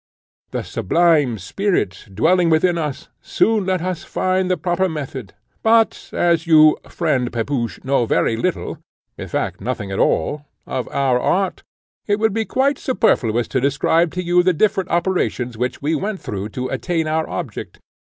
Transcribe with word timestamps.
The 0.49 0.63
sublime 0.63 1.37
spirit, 1.37 2.07
dwelling 2.11 2.49
within 2.49 2.75
us, 2.75 3.07
soon 3.21 3.67
let 3.67 3.83
us 3.83 4.03
find 4.03 4.49
the 4.49 4.57
proper 4.57 4.89
method; 4.89 5.33
but 5.61 6.09
as 6.11 6.47
you, 6.47 6.79
friend 6.89 7.31
Pepusch, 7.31 7.77
know 7.83 8.07
very 8.07 8.35
little, 8.35 8.79
in 9.15 9.27
fact 9.27 9.61
nothing 9.61 9.91
at 9.91 9.99
all, 9.99 10.47
of 10.65 10.87
our 10.89 11.19
art, 11.19 11.61
it 12.07 12.17
would 12.17 12.33
be 12.33 12.45
quite 12.45 12.79
superfluous 12.79 13.47
to 13.49 13.61
describe 13.61 14.11
to 14.13 14.23
you 14.23 14.41
the 14.41 14.53
different 14.53 14.89
operations 14.89 15.55
which 15.55 15.83
we 15.83 15.93
went 15.93 16.19
through 16.19 16.49
to 16.49 16.69
attain 16.69 17.05
our 17.07 17.29
object. 17.29 17.79